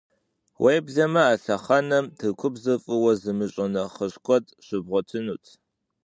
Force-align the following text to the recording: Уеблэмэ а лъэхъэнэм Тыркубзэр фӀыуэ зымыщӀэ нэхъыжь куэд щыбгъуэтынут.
Уеблэмэ 0.63 1.21
а 1.31 1.35
лъэхъэнэм 1.43 2.05
Тыркубзэр 2.17 2.81
фӀыуэ 2.83 3.11
зымыщӀэ 3.21 3.65
нэхъыжь 3.73 4.17
куэд 4.25 4.45
щыбгъуэтынут. 4.65 5.45